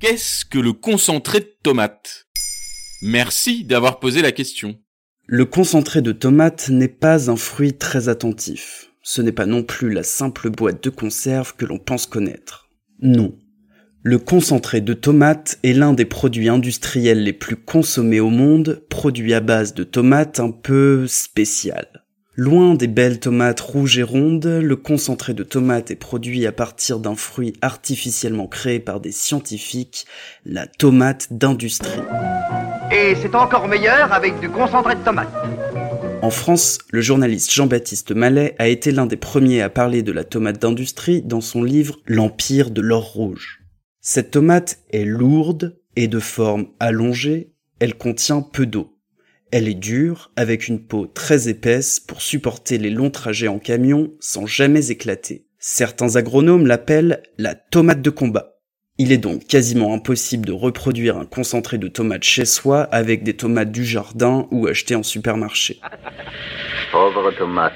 [0.00, 2.26] Qu'est-ce que le concentré de tomate?
[3.02, 4.78] Merci d'avoir posé la question.
[5.26, 8.92] Le concentré de tomate n'est pas un fruit très attentif.
[9.02, 12.70] Ce n'est pas non plus la simple boîte de conserve que l'on pense connaître.
[13.02, 13.36] Non.
[14.02, 19.34] Le concentré de tomate est l'un des produits industriels les plus consommés au monde, produit
[19.34, 21.99] à base de tomates un peu spéciales.
[22.42, 26.98] Loin des belles tomates rouges et rondes, le concentré de tomate est produit à partir
[26.98, 30.06] d'un fruit artificiellement créé par des scientifiques,
[30.46, 32.00] la tomate d'industrie.
[32.90, 35.28] Et c'est encore meilleur avec du concentré de tomate.
[36.22, 40.24] En France, le journaliste Jean-Baptiste Mallet a été l'un des premiers à parler de la
[40.24, 43.60] tomate d'industrie dans son livre L'Empire de l'or rouge.
[44.00, 48.96] Cette tomate est lourde et de forme allongée, elle contient peu d'eau.
[49.52, 54.12] Elle est dure, avec une peau très épaisse pour supporter les longs trajets en camion
[54.20, 55.46] sans jamais éclater.
[55.58, 58.60] Certains agronomes l'appellent la tomate de combat.
[58.96, 63.34] Il est donc quasiment impossible de reproduire un concentré de tomates chez soi avec des
[63.34, 65.80] tomates du jardin ou achetées en supermarché.
[66.92, 67.72] Pauvre tomate.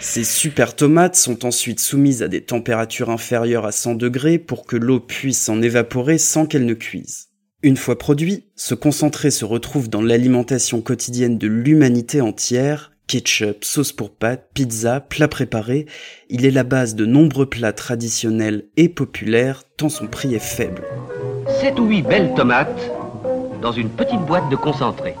[0.00, 4.76] Ces super tomates sont ensuite soumises à des températures inférieures à 100 degrés pour que
[4.76, 7.29] l'eau puisse en évaporer sans qu'elle ne cuise.
[7.62, 13.92] Une fois produit, ce concentré se retrouve dans l'alimentation quotidienne de l'humanité entière, ketchup, sauce
[13.92, 15.84] pour pâtes, pizza, plats préparés,
[16.30, 20.84] il est la base de nombreux plats traditionnels et populaires tant son prix est faible.
[21.60, 22.80] 7 ou 8 belles tomates
[23.60, 25.14] dans une petite boîte de concentré.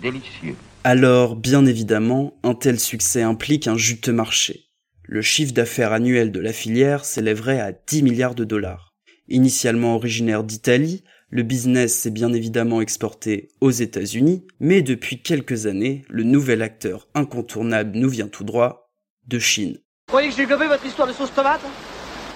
[0.00, 0.54] Délicieux.
[0.84, 4.66] Alors, bien évidemment, un tel succès implique un juteux marché.
[5.02, 8.94] Le chiffre d'affaires annuel de la filière s'élèverait à 10 milliards de dollars.
[9.26, 16.04] Initialement originaire d'Italie, le business s'est bien évidemment exporté aux États-Unis, mais depuis quelques années,
[16.08, 18.92] le nouvel acteur incontournable nous vient tout droit
[19.26, 19.78] de Chine.
[20.08, 21.62] Vous croyez que j'ai votre histoire de sauce tomate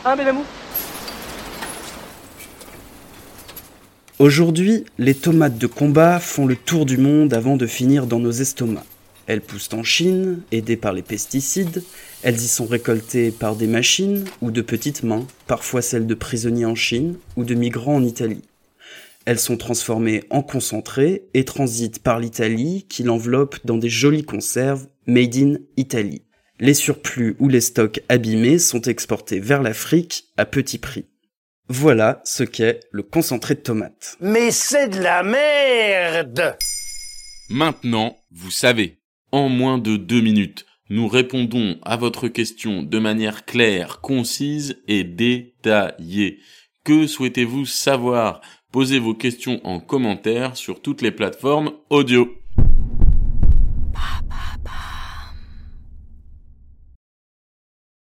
[0.04, 0.44] Hein, amours
[4.18, 8.32] Aujourd'hui, les tomates de combat font le tour du monde avant de finir dans nos
[8.32, 8.84] estomacs.
[9.28, 11.84] Elles poussent en Chine, aidées par les pesticides,
[12.22, 16.64] elles y sont récoltées par des machines ou de petites mains, parfois celles de prisonniers
[16.64, 18.42] en Chine ou de migrants en Italie.
[19.28, 24.88] Elles sont transformées en concentré et transitent par l'Italie qui l'enveloppe dans des jolies conserves
[25.06, 26.22] made in Italy.
[26.60, 31.04] Les surplus ou les stocks abîmés sont exportés vers l'Afrique à petit prix.
[31.68, 34.16] Voilà ce qu'est le concentré de tomate.
[34.22, 36.56] Mais c'est de la merde
[37.50, 38.96] Maintenant, vous savez,
[39.30, 45.04] en moins de deux minutes, nous répondons à votre question de manière claire, concise et
[45.04, 46.38] détaillée.
[46.82, 48.40] Que souhaitez-vous savoir?
[48.70, 52.28] Posez vos questions en commentaire sur toutes les plateformes audio.